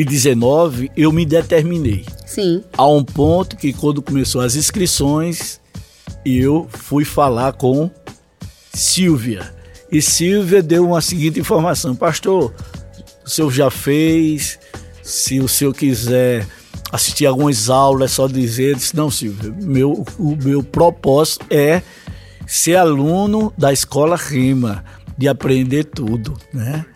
2019, 0.04 0.90
eu 0.96 1.12
me 1.12 1.26
determinei. 1.26 2.04
Sim. 2.26 2.62
A 2.76 2.86
um 2.86 3.02
ponto 3.02 3.56
que 3.56 3.72
quando 3.72 4.00
começou 4.00 4.40
as 4.40 4.54
inscrições, 4.54 5.60
eu 6.24 6.68
fui 6.70 7.04
falar 7.04 7.52
com 7.54 7.90
Silvia. 8.72 9.52
E 9.90 10.00
Silvia 10.00 10.62
deu 10.62 10.86
uma 10.86 11.00
seguinte 11.00 11.40
informação: 11.40 11.96
Pastor, 11.96 12.54
o 13.24 13.28
senhor 13.28 13.50
já 13.50 13.70
fez, 13.70 14.58
se 15.02 15.40
o 15.40 15.48
senhor 15.48 15.74
quiser 15.74 16.46
assistir 16.92 17.26
algumas 17.26 17.68
aulas, 17.68 18.12
é 18.12 18.14
só 18.14 18.28
dizer. 18.28 18.72
Eu 18.72 18.76
disse, 18.76 18.96
Não, 18.96 19.10
Silvia, 19.10 19.52
meu, 19.60 20.04
o 20.18 20.36
meu 20.36 20.62
propósito 20.62 21.46
é 21.50 21.82
ser 22.46 22.76
aluno 22.76 23.52
da 23.58 23.72
escola 23.72 24.16
Rima, 24.16 24.84
de 25.16 25.26
aprender 25.26 25.84
tudo, 25.84 26.36
né? 26.52 26.86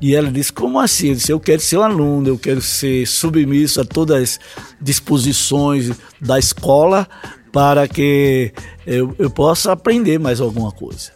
E 0.00 0.14
ela 0.14 0.30
disse: 0.30 0.52
Como 0.52 0.78
assim? 0.78 1.08
Eu 1.08 1.14
disse: 1.14 1.32
Eu 1.32 1.40
quero 1.40 1.60
ser 1.60 1.78
um 1.78 1.82
aluno, 1.82 2.28
eu 2.28 2.38
quero 2.38 2.60
ser 2.62 3.06
submisso 3.06 3.80
a 3.80 3.84
todas 3.84 4.22
as 4.22 4.40
disposições 4.80 5.90
da 6.20 6.38
escola 6.38 7.08
para 7.52 7.88
que 7.88 8.52
eu, 8.86 9.14
eu 9.18 9.30
possa 9.30 9.72
aprender 9.72 10.18
mais 10.18 10.40
alguma 10.40 10.70
coisa. 10.70 11.10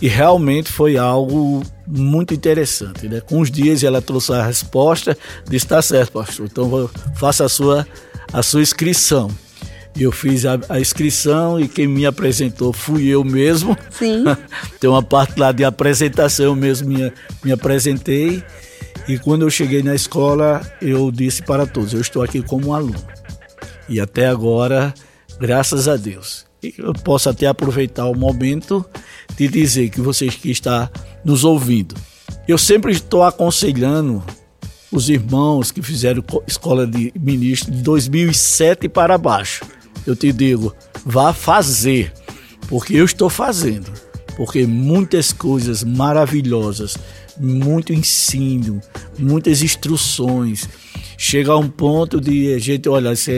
E 0.00 0.08
realmente 0.08 0.70
foi 0.70 0.98
algo 0.98 1.62
muito 1.86 2.34
interessante. 2.34 3.08
Né? 3.08 3.20
Com 3.20 3.40
os 3.40 3.50
dias 3.50 3.82
ela 3.82 4.02
trouxe 4.02 4.32
a 4.32 4.44
resposta, 4.44 5.16
disse: 5.44 5.64
Está 5.64 5.80
certo, 5.80 6.12
pastor, 6.12 6.46
então 6.46 6.90
faça 7.14 7.44
a 7.44 7.48
sua, 7.48 7.86
a 8.32 8.42
sua 8.42 8.60
inscrição. 8.60 9.30
Eu 9.98 10.12
fiz 10.12 10.44
a, 10.44 10.58
a, 10.68 10.80
inscrição 10.80 11.58
e 11.58 11.66
quem 11.66 11.86
me 11.86 12.04
apresentou 12.04 12.72
fui 12.72 13.06
eu 13.06 13.24
mesmo. 13.24 13.76
Sim. 13.90 14.24
Tem 14.78 14.90
uma 14.90 15.02
parte 15.02 15.38
lá 15.40 15.52
de 15.52 15.64
apresentação, 15.64 16.46
eu 16.46 16.56
mesmo 16.56 16.88
me, 16.88 17.12
me 17.42 17.52
apresentei. 17.52 18.42
E 19.08 19.18
quando 19.18 19.42
eu 19.42 19.50
cheguei 19.50 19.82
na 19.82 19.94
escola, 19.94 20.60
eu 20.82 21.10
disse 21.10 21.42
para 21.42 21.66
todos: 21.66 21.94
eu 21.94 22.00
estou 22.00 22.22
aqui 22.22 22.42
como 22.42 22.68
um 22.68 22.74
aluno. 22.74 23.02
E 23.88 24.00
até 24.00 24.26
agora 24.26 24.92
Graças 25.38 25.86
a 25.86 25.96
Deus. 25.96 26.46
Eu 26.62 26.92
posso 26.92 27.28
até 27.28 27.46
aproveitar 27.46 28.06
o 28.06 28.14
momento 28.14 28.84
de 29.36 29.46
dizer 29.46 29.90
que 29.90 30.00
vocês 30.00 30.34
que 30.34 30.50
estão 30.50 30.88
nos 31.24 31.44
ouvindo, 31.44 31.94
eu 32.48 32.56
sempre 32.56 32.92
estou 32.92 33.22
aconselhando 33.22 34.24
os 34.90 35.08
irmãos 35.08 35.70
que 35.70 35.82
fizeram 35.82 36.24
escola 36.46 36.86
de 36.86 37.12
ministro 37.18 37.70
de 37.70 37.82
2007 37.82 38.88
para 38.88 39.18
baixo. 39.18 39.64
Eu 40.06 40.14
te 40.14 40.32
digo, 40.32 40.74
vá 41.04 41.32
fazer, 41.32 42.12
porque 42.68 42.94
eu 42.94 43.04
estou 43.04 43.28
fazendo. 43.28 43.92
Porque 44.36 44.66
muitas 44.66 45.32
coisas 45.32 45.82
maravilhosas, 45.82 46.96
muito 47.38 47.92
ensino, 47.92 48.80
muitas 49.18 49.62
instruções, 49.62 50.68
chega 51.16 51.52
a 51.52 51.56
um 51.56 51.68
ponto 51.68 52.20
de 52.20 52.58
gente 52.58 52.88
olhar, 52.88 53.14
isso 53.14 53.30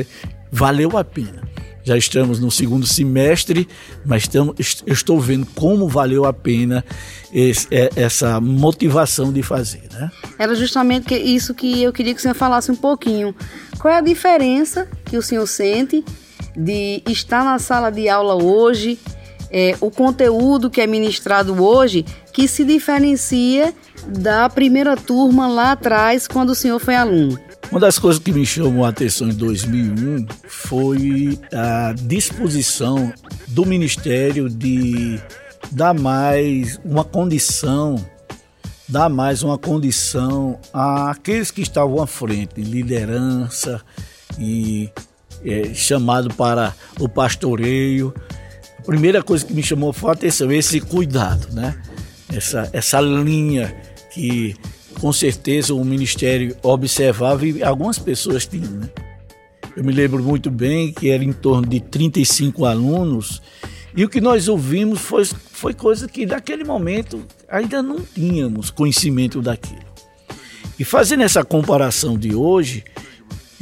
valeu 0.51 0.97
a 0.99 1.05
pena 1.05 1.49
já 1.89 1.97
estamos 1.97 2.39
no 2.39 2.51
segundo 2.51 2.87
semestre, 2.87 3.67
mas 4.05 4.29
eu 4.35 4.55
estou 4.87 5.19
vendo 5.19 5.47
como 5.55 5.89
valeu 5.89 6.27
a 6.27 6.35
pena 6.35 6.85
esse, 7.33 7.67
é, 7.71 7.89
essa 7.97 8.39
motivação 8.41 9.33
de 9.33 9.43
fazer. 9.43 9.85
Né? 9.91 10.11
Era 10.39 10.55
justamente 10.55 11.15
isso 11.15 11.55
que 11.55 11.83
eu 11.83 11.91
queria 11.91 12.13
que 12.13 12.19
o 12.19 12.23
senhor 12.23 12.35
falasse 12.35 12.71
um 12.71 12.77
pouquinho. 12.77 13.35
Qual 13.79 13.93
é 13.93 13.97
a 13.97 14.03
diferença 14.03 14.87
que 15.07 15.17
o 15.17 15.23
senhor 15.23 15.47
sente 15.47 16.05
de 16.59 17.03
estar 17.07 17.45
na 17.45 17.59
sala 17.59 17.91
de 17.91 18.09
aula 18.09 18.35
hoje, 18.35 18.99
é, 19.51 19.77
o 19.81 19.91
conteúdo 19.91 20.69
que 20.69 20.81
é 20.81 20.87
ministrado 20.87 21.63
hoje, 21.63 22.05
que 22.33 22.49
se 22.49 22.65
diferencia 22.65 23.73
da 24.07 24.49
primeira 24.49 24.97
turma 24.97 25.47
lá 25.47 25.73
atrás, 25.73 26.27
quando 26.27 26.51
o 26.51 26.55
senhor 26.55 26.79
foi 26.81 26.97
aluno? 26.97 27.39
Uma 27.71 27.81
das 27.81 27.99
coisas 27.99 28.23
que 28.23 28.33
me 28.33 28.45
chamou 28.45 28.85
a 28.85 28.89
atenção 28.89 29.29
em 29.29 29.35
2001 29.35 30.27
foi 30.47 31.39
a 31.53 31.95
disposição 31.95 33.13
do 33.49 33.65
Ministério 33.67 34.49
de 34.49 35.21
dar 35.71 35.93
mais 35.93 36.81
uma 36.85 37.05
condição, 37.05 37.97
dar 38.89 39.09
mais 39.09 39.43
uma 39.43 39.59
condição 39.59 40.59
àqueles 40.73 41.51
que 41.51 41.61
estavam 41.61 42.03
à 42.03 42.07
frente, 42.07 42.61
liderança 42.63 43.83
e 44.39 44.91
é, 45.45 45.73
chamado 45.75 46.33
para 46.35 46.75
o 46.99 47.09
pastoreio. 47.09 48.15
A 48.79 48.83
primeira 48.83 49.23
coisa 49.23 49.45
que 49.45 49.53
me 49.53 49.63
chamou 49.63 49.93
foi 49.93 50.11
a 50.11 50.13
atenção, 50.15 50.51
esse 50.51 50.81
cuidado, 50.81 51.53
né? 51.53 51.81
Essa, 52.33 52.69
essa 52.73 53.01
linha 53.01 53.75
que 54.13 54.55
com 55.01 55.13
certeza 55.13 55.75
o 55.75 55.85
Ministério 55.85 56.57
observava 56.63 57.47
e 57.47 57.63
algumas 57.63 57.99
pessoas 57.99 58.47
tinham. 58.47 58.71
Né? 58.71 58.89
Eu 59.77 59.85
me 59.85 59.93
lembro 59.93 60.23
muito 60.23 60.51
bem 60.51 60.93
que 60.93 61.09
era 61.09 61.25
em 61.25 61.33
torno 61.33 61.67
de 61.67 61.81
35 61.81 62.65
alunos 62.65 63.41
e 63.97 64.05
o 64.05 64.09
que 64.09 64.21
nós 64.21 64.49
ouvimos 64.49 65.01
foi, 65.01 65.25
foi 65.25 65.73
coisa 65.73 66.09
que 66.09 66.27
naquele 66.27 66.65
momento 66.65 67.25
ainda 67.49 67.83
não 67.83 68.01
tínhamos 68.01 68.71
conhecimento 68.71 69.41
daquilo. 69.41 69.89
E 70.79 70.85
fazendo 70.85 71.23
essa 71.23 71.45
comparação 71.45 72.17
de 72.17 72.35
hoje, 72.35 72.85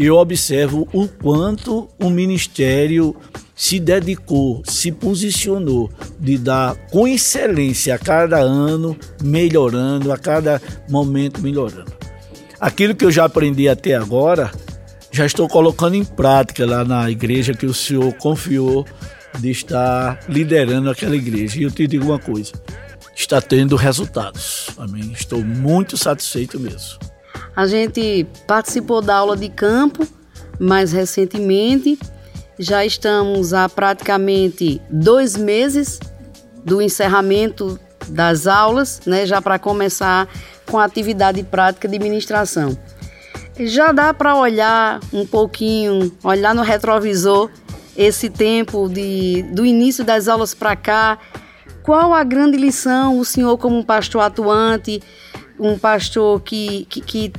eu 0.05 0.17
observo 0.17 0.87
o 0.93 1.09
quanto 1.09 1.89
o 1.99 2.11
Ministério 2.11 3.17
se 3.55 3.81
dedicou, 3.81 4.63
se 4.67 4.93
posicionou 4.93 5.91
de 6.21 6.37
dar 6.37 6.77
com 6.91 7.09
excelência 7.09 7.95
a 7.95 7.99
cada 7.99 8.39
ano, 8.39 8.97
melhorando, 9.23 10.13
a 10.13 10.19
cada 10.19 10.61
momento 10.91 11.41
melhorando. 11.41 11.93
Aquilo 12.61 12.95
que 12.95 13.05
eu 13.05 13.11
já 13.11 13.25
aprendi 13.25 13.69
até 13.69 13.95
agora, 13.95 14.51
já 15.11 15.25
estou 15.25 15.49
colocando 15.49 15.95
em 15.95 16.05
prática 16.05 16.67
lá 16.67 16.85
na 16.85 17.11
igreja 17.11 17.55
que 17.55 17.65
o 17.65 17.73
Senhor 17.73 18.13
confiou 18.15 18.85
de 19.39 19.51
estar 19.51 20.21
liderando 20.29 20.91
aquela 20.91 21.17
igreja. 21.17 21.59
E 21.59 21.63
eu 21.63 21.71
te 21.71 21.87
digo 21.87 22.05
uma 22.05 22.19
coisa: 22.19 22.53
está 23.15 23.41
tendo 23.41 23.77
resultados. 23.77 24.69
Amém. 24.77 25.13
Estou 25.13 25.43
muito 25.43 25.97
satisfeito 25.97 26.61
mesmo. 26.61 26.99
A 27.57 27.67
gente 27.67 28.27
participou 28.47 29.01
da 29.01 29.17
aula 29.17 29.35
de 29.35 29.49
campo 29.49 30.07
mais 30.61 30.93
recentemente. 30.93 31.99
Já 32.59 32.85
estamos 32.85 33.55
há 33.55 33.67
praticamente 33.67 34.81
dois 34.91 35.37
meses 35.37 35.99
do 36.63 36.83
encerramento 36.83 37.81
das 38.09 38.47
aulas, 38.47 39.01
né, 39.07 39.25
já 39.25 39.41
para 39.41 39.59
começar 39.59 40.29
com 40.67 40.79
a 40.79 40.85
atividade 40.85 41.43
prática 41.43 41.89
de 41.89 41.99
ministração. 41.99 42.77
Já 43.59 43.91
dá 43.91 44.13
para 44.13 44.37
olhar 44.37 45.01
um 45.11 45.27
pouquinho, 45.27 46.13
olhar 46.23 46.55
no 46.55 46.63
retrovisor 46.63 47.51
esse 47.97 48.29
tempo 48.29 48.87
de, 48.89 49.43
do 49.53 49.65
início 49.65 50.05
das 50.05 50.29
aulas 50.29 50.53
para 50.53 50.77
cá. 50.77 51.19
Qual 51.83 52.13
a 52.13 52.23
grande 52.23 52.59
lição 52.59 53.19
o 53.19 53.25
senhor, 53.25 53.57
como 53.57 53.79
um 53.79 53.83
pastor 53.83 54.21
atuante, 54.21 55.03
um 55.59 55.79
pastor 55.79 56.41
que, 56.43 56.85
que, 56.91 57.01
que 57.01 57.33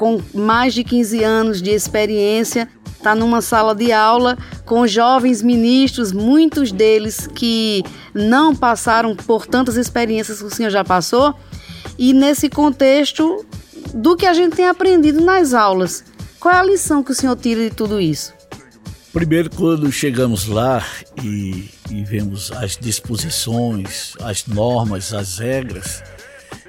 com 0.00 0.18
mais 0.32 0.72
de 0.72 0.82
15 0.82 1.22
anos 1.22 1.60
de 1.60 1.68
experiência, 1.68 2.66
está 2.96 3.14
numa 3.14 3.42
sala 3.42 3.74
de 3.74 3.92
aula 3.92 4.38
com 4.64 4.86
jovens 4.86 5.42
ministros, 5.42 6.10
muitos 6.10 6.72
deles 6.72 7.26
que 7.26 7.84
não 8.14 8.56
passaram 8.56 9.14
por 9.14 9.46
tantas 9.46 9.76
experiências 9.76 10.38
que 10.38 10.46
o 10.46 10.50
senhor 10.50 10.70
já 10.70 10.82
passou, 10.82 11.34
e 11.98 12.14
nesse 12.14 12.48
contexto 12.48 13.44
do 13.92 14.16
que 14.16 14.24
a 14.24 14.32
gente 14.32 14.56
tem 14.56 14.66
aprendido 14.66 15.20
nas 15.20 15.52
aulas. 15.52 16.02
Qual 16.40 16.54
é 16.54 16.58
a 16.58 16.62
lição 16.62 17.02
que 17.02 17.12
o 17.12 17.14
senhor 17.14 17.36
tira 17.36 17.68
de 17.68 17.76
tudo 17.76 18.00
isso? 18.00 18.32
Primeiro, 19.12 19.50
quando 19.50 19.92
chegamos 19.92 20.46
lá 20.46 20.82
e, 21.22 21.68
e 21.90 22.02
vemos 22.04 22.50
as 22.52 22.74
disposições, 22.74 24.14
as 24.22 24.46
normas, 24.46 25.12
as 25.12 25.36
regras, 25.36 26.02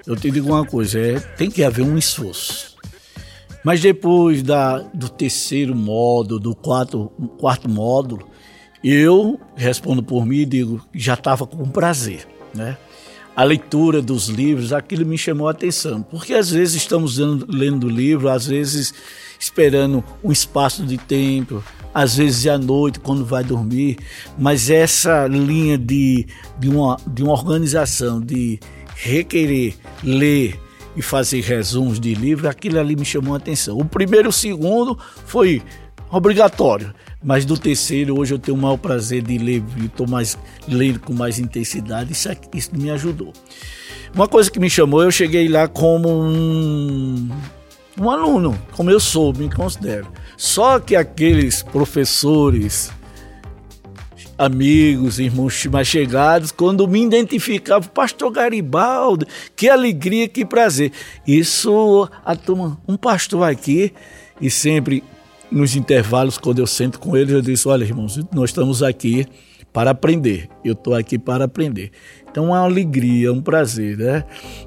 eu 0.06 0.18
te 0.18 0.30
digo 0.30 0.50
uma 0.50 0.66
coisa: 0.66 1.00
é, 1.00 1.20
tem 1.38 1.50
que 1.50 1.64
haver 1.64 1.86
um 1.86 1.98
esforço. 1.98 2.71
Mas 3.64 3.80
depois 3.80 4.42
da, 4.42 4.80
do 4.80 5.08
terceiro 5.08 5.76
módulo, 5.76 6.40
do 6.40 6.56
quarto, 6.56 7.12
quarto 7.38 7.70
módulo, 7.70 8.28
eu 8.84 9.40
respondo 9.56 10.02
por 10.02 10.26
mim 10.26 10.38
e 10.38 10.46
digo 10.46 10.82
já 10.94 11.14
estava 11.14 11.46
com 11.46 11.70
prazer, 11.70 12.28
né? 12.54 12.78
A 13.36 13.44
leitura 13.44 14.02
dos 14.02 14.28
livros, 14.28 14.74
aquilo 14.74 15.06
me 15.06 15.18
chamou 15.18 15.48
a 15.48 15.52
atenção, 15.52 16.02
porque 16.02 16.34
às 16.34 16.50
vezes 16.50 16.76
estamos 16.76 17.18
lendo 17.18 17.88
livro, 17.88 18.28
às 18.28 18.46
vezes 18.46 18.94
esperando 19.40 20.04
um 20.22 20.32
espaço 20.32 20.86
de 20.86 20.98
tempo, 20.98 21.64
às 21.94 22.18
vezes 22.18 22.46
à 22.48 22.58
noite, 22.58 23.00
quando 23.00 23.26
vai 23.26 23.44
dormir, 23.44 23.98
mas 24.38 24.70
essa 24.70 25.28
linha 25.28 25.78
de, 25.78 26.28
de, 26.60 26.70
uma, 26.70 26.98
de 27.08 27.24
uma 27.24 27.32
organização, 27.32 28.20
de 28.20 28.60
requerer 28.96 29.76
ler 30.04 30.60
e 30.96 31.02
fazer 31.02 31.42
resumos 31.42 32.00
de 32.00 32.14
livro, 32.14 32.48
aquilo 32.48 32.80
ali 32.80 32.96
me 32.96 33.06
chamou 33.06 33.34
a 33.34 33.38
atenção. 33.38 33.78
O 33.78 33.86
primeiro 33.86 34.28
e 34.28 34.30
o 34.30 34.34
segundo 34.34 34.98
foi 35.26 35.62
obrigatório, 36.10 36.94
mas 37.24 37.46
do 37.46 37.58
terceiro 37.58 38.20
hoje 38.20 38.34
eu 38.34 38.40
tenho 38.40 38.58
o 38.58 38.62
maior 38.62 38.78
prazer 38.78 39.22
de 39.22 39.38
ler, 39.38 39.64
estou 39.84 40.08
mais 40.08 40.38
lendo 40.68 41.00
com 41.00 41.14
mais 41.14 41.40
intensidade, 41.40 42.12
isso, 42.12 42.30
isso 42.54 42.70
me 42.76 42.90
ajudou. 42.92 43.32
Uma 44.14 44.28
coisa 44.28 44.52
que 44.52 44.60
me 44.60 44.70
chamou, 44.70 45.02
eu 45.02 45.12
cheguei 45.12 45.48
lá 45.48 45.70
como 45.70 46.10
um, 46.10 47.30
um 47.98 48.12
aluno, 48.12 48.60
como 48.74 48.92
eu 48.92 49.00
sou, 49.00 49.34
me 49.34 49.50
considero. 49.50 50.08
Só 50.36 50.80
que 50.80 50.98
aqueles 50.98 51.64
professores 51.64 52.92
amigos, 54.42 55.20
irmãos 55.20 55.68
mais 55.68 55.88
chegados, 55.88 56.52
quando 56.52 56.88
me 56.88 57.04
identificavam, 57.04 57.88
pastor 57.90 58.32
Garibaldi, 58.32 59.28
que 59.56 59.70
alegria, 59.70 60.28
que 60.28 60.44
prazer. 60.44 60.92
Isso, 61.28 62.10
a 62.26 62.36
turma, 62.36 62.82
um 62.88 62.98
pastor 62.98 63.48
aqui, 63.48 63.94
e 64.42 64.50
sempre 64.50 65.04
nos 65.52 65.76
intervalos, 65.76 66.40
quando 66.40 66.58
eu 66.58 66.66
sento 66.66 66.98
com 67.00 67.16
eles, 67.16 67.32
eu 67.32 67.42
disse: 67.42 67.68
olha, 67.68 67.84
irmãos, 67.84 68.20
nós 68.34 68.50
estamos 68.50 68.82
aqui 68.82 69.28
para 69.72 69.92
aprender, 69.92 70.50
eu 70.66 70.74
estou 70.74 70.96
aqui 70.96 71.20
para 71.20 71.46
aprender. 71.46 71.92
Então, 72.30 72.46
é 72.46 72.48
uma 72.48 72.60
alegria, 72.60 73.32
um 73.32 73.42
prazer, 73.42 73.96
né? 73.96 74.24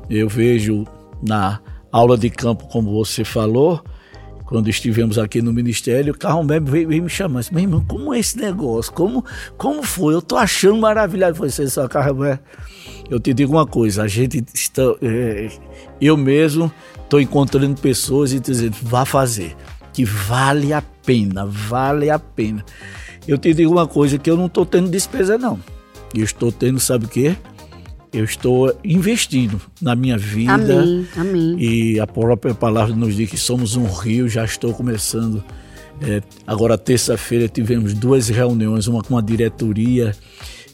Eu 0.08 0.28
vejo 0.28 0.84
na 1.20 1.60
aula 1.90 2.16
de 2.16 2.30
campo, 2.30 2.68
como 2.68 2.92
você 2.92 3.24
falou, 3.24 3.82
quando 4.46 4.68
estivemos 4.68 5.18
aqui 5.18 5.40
no 5.40 5.52
ministério, 5.52 6.12
o 6.12 6.18
Carro 6.18 6.44
veio, 6.44 6.88
veio, 6.88 7.02
me 7.02 7.08
chamar. 7.08 7.40
Disse, 7.40 7.54
meu 7.54 7.62
irmão, 7.62 7.84
como 7.86 8.12
é 8.12 8.18
esse 8.18 8.36
negócio? 8.36 8.92
Como, 8.92 9.24
como 9.56 9.82
foi? 9.82 10.14
Eu 10.14 10.22
tô 10.22 10.36
achando 10.36 10.78
maravilhoso. 10.78 11.34
Foi 11.34 11.50
ser 11.50 11.68
só 11.70 11.88
Carro 11.88 12.14
Bebe. 12.14 12.40
Eu 13.08 13.18
te 13.18 13.32
digo 13.32 13.52
uma 13.52 13.66
coisa, 13.66 14.02
a 14.02 14.08
gente 14.08 14.44
está. 14.52 14.82
É, 15.00 15.48
eu 16.00 16.16
mesmo 16.16 16.72
estou 17.02 17.20
encontrando 17.20 17.80
pessoas 17.80 18.32
e 18.32 18.40
dizendo, 18.40 18.76
vá 18.82 19.04
fazer. 19.04 19.56
Que 19.92 20.04
vale 20.04 20.72
a 20.72 20.82
pena, 20.82 21.46
vale 21.46 22.10
a 22.10 22.18
pena. 22.18 22.64
Eu 23.26 23.38
te 23.38 23.54
digo 23.54 23.72
uma 23.72 23.86
coisa, 23.86 24.18
que 24.18 24.30
eu 24.30 24.36
não 24.36 24.46
estou 24.46 24.66
tendo 24.66 24.90
despesa, 24.90 25.38
não. 25.38 25.58
Eu 26.14 26.24
estou 26.24 26.52
tendo, 26.52 26.78
sabe 26.78 27.06
o 27.06 27.08
quê? 27.08 27.36
Eu 28.14 28.24
estou 28.24 28.72
investindo 28.84 29.60
na 29.82 29.96
minha 29.96 30.16
vida. 30.16 30.52
Amém, 30.54 31.08
amém. 31.16 31.56
E 31.58 31.98
a 31.98 32.06
própria 32.06 32.54
palavra 32.54 32.94
nos 32.94 33.16
diz 33.16 33.28
que 33.28 33.36
somos 33.36 33.74
um 33.74 33.86
rio, 33.86 34.28
já 34.28 34.44
estou 34.44 34.72
começando. 34.72 35.42
É, 36.00 36.22
agora, 36.46 36.78
terça-feira, 36.78 37.48
tivemos 37.48 37.92
duas 37.92 38.28
reuniões, 38.28 38.86
uma 38.86 39.02
com 39.02 39.18
a 39.18 39.20
diretoria 39.20 40.14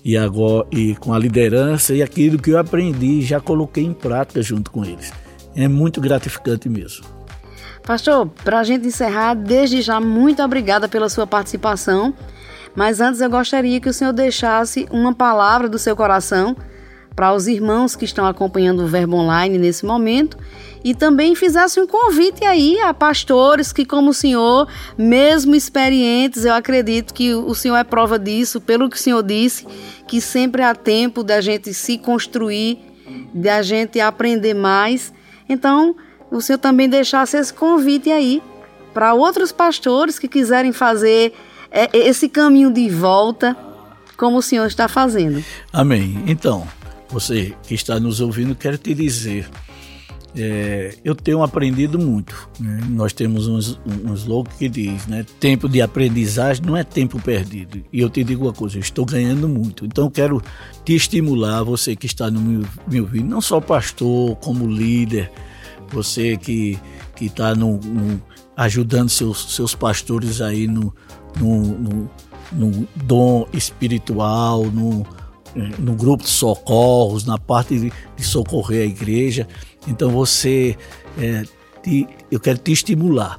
e 0.04 0.16
agora 0.16 0.66
e 0.70 0.94
com 0.96 1.14
a 1.14 1.18
liderança, 1.18 1.94
e 1.94 2.02
aquilo 2.02 2.38
que 2.38 2.50
eu 2.50 2.58
aprendi 2.58 3.22
já 3.22 3.40
coloquei 3.40 3.84
em 3.84 3.92
prática 3.92 4.42
junto 4.42 4.70
com 4.70 4.84
eles. 4.84 5.10
É 5.56 5.66
muito 5.66 6.00
gratificante 6.00 6.68
mesmo. 6.68 7.06
Pastor, 7.82 8.26
para 8.44 8.60
a 8.60 8.64
gente 8.64 8.86
encerrar, 8.86 9.34
desde 9.34 9.80
já, 9.80 9.98
muito 9.98 10.42
obrigada 10.42 10.88
pela 10.88 11.08
sua 11.08 11.26
participação. 11.26 12.14
Mas 12.74 13.00
antes 13.00 13.20
eu 13.20 13.28
gostaria 13.28 13.80
que 13.80 13.88
o 13.88 13.92
senhor 13.92 14.12
deixasse 14.12 14.86
uma 14.90 15.14
palavra 15.14 15.68
do 15.68 15.78
seu 15.78 15.96
coração 15.96 16.56
para 17.20 17.34
os 17.34 17.46
irmãos 17.46 17.94
que 17.94 18.06
estão 18.06 18.24
acompanhando 18.24 18.82
o 18.82 18.86
Verbo 18.86 19.16
Online 19.16 19.58
nesse 19.58 19.84
momento 19.84 20.38
e 20.82 20.94
também 20.94 21.34
fizesse 21.34 21.78
um 21.78 21.86
convite 21.86 22.46
aí 22.46 22.80
a 22.80 22.94
pastores 22.94 23.74
que, 23.74 23.84
como 23.84 24.08
o 24.08 24.14
senhor, 24.14 24.66
mesmo 24.96 25.54
experientes, 25.54 26.46
eu 26.46 26.54
acredito 26.54 27.12
que 27.12 27.34
o 27.34 27.54
senhor 27.54 27.76
é 27.76 27.84
prova 27.84 28.18
disso, 28.18 28.58
pelo 28.58 28.88
que 28.88 28.96
o 28.96 28.98
senhor 28.98 29.22
disse, 29.22 29.66
que 30.08 30.18
sempre 30.18 30.62
há 30.62 30.74
tempo 30.74 31.22
da 31.22 31.42
gente 31.42 31.74
se 31.74 31.98
construir, 31.98 32.78
da 33.34 33.60
gente 33.60 34.00
aprender 34.00 34.54
mais. 34.54 35.12
Então, 35.46 35.94
o 36.30 36.40
senhor 36.40 36.56
também 36.56 36.88
deixasse 36.88 37.36
esse 37.36 37.52
convite 37.52 38.10
aí 38.10 38.42
para 38.94 39.12
outros 39.12 39.52
pastores 39.52 40.18
que 40.18 40.26
quiserem 40.26 40.72
fazer 40.72 41.34
é, 41.70 41.90
esse 41.92 42.30
caminho 42.30 42.72
de 42.72 42.88
volta, 42.88 43.54
como 44.16 44.38
o 44.38 44.42
senhor 44.42 44.66
está 44.66 44.88
fazendo. 44.88 45.44
Amém. 45.70 46.24
Então, 46.26 46.66
você 47.10 47.54
que 47.64 47.74
está 47.74 47.98
nos 47.98 48.20
ouvindo, 48.20 48.54
quero 48.54 48.78
te 48.78 48.94
dizer, 48.94 49.48
é, 50.36 50.94
eu 51.04 51.14
tenho 51.14 51.42
aprendido 51.42 51.98
muito. 51.98 52.48
Né? 52.58 52.80
Nós 52.88 53.12
temos 53.12 53.48
uns, 53.48 53.80
um 53.84 54.14
slogan 54.14 54.50
que 54.58 54.68
diz, 54.68 55.06
né? 55.06 55.24
Tempo 55.40 55.68
de 55.68 55.82
aprendizagem 55.82 56.64
não 56.64 56.76
é 56.76 56.84
tempo 56.84 57.20
perdido. 57.20 57.82
E 57.92 58.00
eu 58.00 58.08
te 58.08 58.22
digo 58.22 58.44
uma 58.44 58.52
coisa, 58.52 58.76
eu 58.76 58.80
estou 58.80 59.04
ganhando 59.04 59.48
muito. 59.48 59.84
Então 59.84 60.04
eu 60.04 60.10
quero 60.10 60.42
te 60.84 60.94
estimular, 60.94 61.62
você 61.64 61.96
que 61.96 62.06
está 62.06 62.30
no 62.30 62.40
me 62.86 63.00
ouvindo, 63.00 63.28
não 63.28 63.40
só 63.40 63.60
pastor, 63.60 64.36
como 64.36 64.66
líder, 64.66 65.30
você 65.92 66.36
que 66.36 66.78
que 67.16 67.26
está 67.26 67.52
ajudando 68.56 69.10
seus, 69.10 69.54
seus 69.54 69.74
pastores 69.74 70.40
aí 70.40 70.66
no, 70.66 70.94
no, 71.38 71.78
no, 71.78 72.10
no 72.50 72.88
dom 72.94 73.46
espiritual, 73.52 74.64
no, 74.64 75.06
no 75.54 75.94
grupo 75.94 76.24
de 76.24 76.30
socorros, 76.30 77.24
na 77.24 77.38
parte 77.38 77.78
de, 77.78 77.92
de 78.16 78.24
socorrer 78.24 78.82
a 78.82 78.86
igreja. 78.86 79.46
Então 79.86 80.10
você, 80.10 80.76
é, 81.18 81.44
te, 81.82 82.06
eu 82.30 82.38
quero 82.40 82.58
te 82.58 82.72
estimular. 82.72 83.38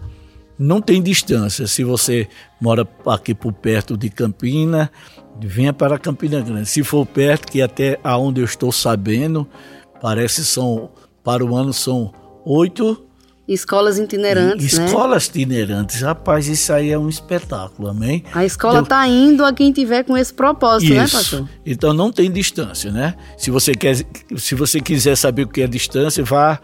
Não 0.58 0.82
tem 0.82 1.02
distância. 1.02 1.66
Se 1.68 1.84
você 1.84 2.28
mora 2.60 2.88
aqui 3.08 3.34
por 3.34 3.52
perto 3.52 3.98
de 3.98 4.10
Campina, 4.10 4.92
venha 5.40 5.74
para 5.74 5.98
Campina 5.98 6.40
Grande. 6.42 6.70
Se 6.70 6.84
for 6.84 7.06
perto, 7.06 7.52
que 7.52 7.62
até 7.62 8.00
aonde 8.04 8.42
eu 8.42 8.46
estou 8.46 8.72
sabendo, 8.72 9.48
parece 10.02 10.46
são 10.46 10.92
para 11.24 11.46
o 11.46 11.56
ano 11.56 11.74
são 11.74 12.12
oito 12.46 13.06
Escolas 13.54 14.00
itinerantes, 14.00 14.78
né? 14.78 14.86
Escolas 14.86 15.28
né? 15.28 15.42
itinerantes, 15.42 16.02
rapaz, 16.02 16.48
isso 16.48 16.72
aí 16.72 16.90
é 16.90 16.98
um 16.98 17.10
espetáculo, 17.10 17.90
amém? 17.90 18.24
A 18.34 18.46
escola 18.46 18.80
está 18.80 19.06
então, 19.06 19.18
indo 19.18 19.46
a 19.46 19.52
quem 19.52 19.74
tiver 19.74 20.04
com 20.04 20.18
esse 20.18 20.34
propósito, 20.34 20.94
né, 20.94 21.04
isso. 21.04 21.16
né, 21.16 21.22
pastor? 21.22 21.50
Então 21.66 21.94
não 21.94 22.12
tem 22.12 22.32
distância, 22.32 22.92
né? 22.92 23.14
Se 23.38 23.52
você, 23.52 23.74
quer, 23.74 23.98
se 24.38 24.56
você 24.56 24.80
quiser 24.80 25.18
saber 25.18 25.44
o 25.44 25.48
que 25.50 25.62
é 25.62 25.68
distância, 25.68 26.24
vá 26.24 26.60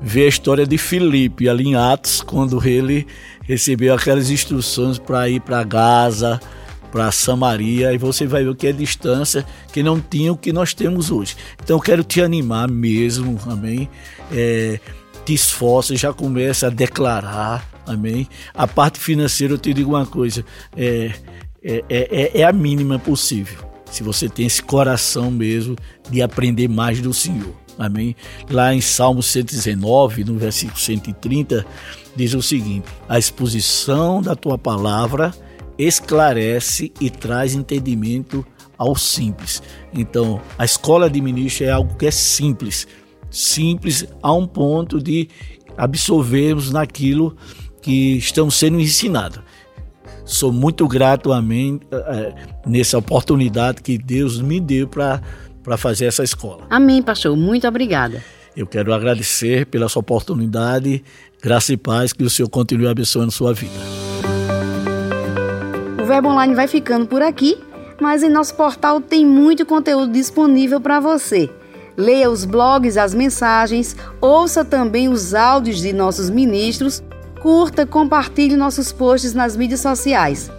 ver 0.00 0.24
a 0.24 0.28
história 0.28 0.66
de 0.66 0.78
Filipe 0.78 1.46
ali 1.46 1.68
em 1.68 1.76
Atos, 1.76 2.22
quando 2.22 2.66
ele 2.66 3.06
recebeu 3.42 3.92
aquelas 3.94 4.30
instruções 4.30 4.98
para 4.98 5.28
ir 5.28 5.40
para 5.40 5.62
Gaza, 5.62 6.40
para 6.90 7.12
Samaria 7.12 7.92
e 7.92 7.98
você 7.98 8.26
vai 8.26 8.44
ver 8.44 8.50
o 8.50 8.54
que 8.54 8.66
é 8.66 8.72
distância 8.72 9.44
que 9.72 9.82
não 9.82 10.00
tinha 10.00 10.32
o 10.32 10.36
que 10.36 10.52
nós 10.52 10.72
temos 10.72 11.10
hoje. 11.10 11.36
Então 11.62 11.76
eu 11.76 11.80
quero 11.80 12.02
te 12.02 12.22
animar 12.22 12.68
mesmo, 12.68 13.38
amém? 13.46 13.88
É, 14.32 14.80
te 15.30 15.34
esforça, 15.34 15.94
já 15.94 16.12
começa 16.12 16.66
a 16.66 16.70
declarar, 16.70 17.64
amém? 17.86 18.26
A 18.52 18.66
parte 18.66 18.98
financeira, 18.98 19.54
eu 19.54 19.58
te 19.58 19.72
digo 19.72 19.90
uma 19.90 20.04
coisa, 20.04 20.44
é, 20.76 21.12
é, 21.62 21.84
é, 21.88 22.40
é 22.40 22.44
a 22.44 22.52
mínima 22.52 22.98
possível. 22.98 23.64
Se 23.88 24.02
você 24.02 24.28
tem 24.28 24.46
esse 24.46 24.60
coração 24.60 25.30
mesmo 25.30 25.76
de 26.10 26.20
aprender 26.20 26.66
mais 26.68 27.00
do 27.00 27.14
Senhor. 27.14 27.54
Amém? 27.78 28.16
Lá 28.50 28.74
em 28.74 28.80
Salmo 28.80 29.22
119, 29.22 30.24
no 30.24 30.36
versículo 30.36 30.78
130, 30.78 31.64
diz 32.16 32.34
o 32.34 32.42
seguinte: 32.42 32.88
A 33.08 33.16
exposição 33.16 34.20
da 34.20 34.34
tua 34.34 34.58
palavra 34.58 35.32
esclarece 35.78 36.92
e 37.00 37.08
traz 37.08 37.54
entendimento 37.54 38.44
ao 38.76 38.96
simples. 38.96 39.62
Então, 39.92 40.40
a 40.58 40.64
escola 40.64 41.08
de 41.08 41.20
ministro 41.20 41.66
é 41.66 41.70
algo 41.70 41.94
que 41.96 42.06
é 42.06 42.10
simples, 42.10 42.88
simples 43.30 44.06
a 44.22 44.32
um 44.32 44.46
ponto 44.46 45.00
de 45.00 45.28
absorvermos 45.76 46.70
naquilo 46.70 47.36
que 47.80 48.16
estamos 48.16 48.56
sendo 48.56 48.80
ensinados. 48.80 49.40
Sou 50.24 50.52
muito 50.52 50.86
grato 50.86 51.32
a 51.32 51.40
mim 51.40 51.80
é, 51.90 52.34
nessa 52.66 52.98
oportunidade 52.98 53.82
que 53.82 53.98
Deus 53.98 54.40
me 54.40 54.60
deu 54.60 54.86
para 54.86 55.20
fazer 55.76 56.06
essa 56.06 56.22
escola. 56.22 56.66
Amém, 56.70 57.02
pastor. 57.02 57.36
Muito 57.36 57.66
obrigada. 57.66 58.22
Eu 58.56 58.66
quero 58.66 58.92
agradecer 58.92 59.66
pela 59.66 59.88
sua 59.88 60.00
oportunidade. 60.00 61.02
Graça 61.42 61.72
e 61.72 61.76
paz, 61.76 62.12
que 62.12 62.22
o 62.22 62.30
Senhor 62.30 62.48
continue 62.48 62.86
abençoando 62.86 63.32
sua 63.32 63.54
vida. 63.54 63.72
O 66.00 66.04
Verbo 66.04 66.28
Online 66.28 66.54
vai 66.54 66.68
ficando 66.68 67.06
por 67.06 67.22
aqui, 67.22 67.56
mas 68.00 68.22
em 68.22 68.28
nosso 68.28 68.54
portal 68.54 69.00
tem 69.00 69.24
muito 69.24 69.64
conteúdo 69.64 70.12
disponível 70.12 70.80
para 70.80 71.00
você. 71.00 71.50
Leia 72.00 72.30
os 72.30 72.46
blogs, 72.46 72.96
as 72.96 73.14
mensagens, 73.14 73.94
ouça 74.22 74.64
também 74.64 75.10
os 75.10 75.34
áudios 75.34 75.82
de 75.82 75.92
nossos 75.92 76.30
ministros, 76.30 77.02
curta, 77.42 77.84
compartilhe 77.84 78.56
nossos 78.56 78.90
posts 78.90 79.34
nas 79.34 79.54
mídias 79.54 79.80
sociais. 79.80 80.50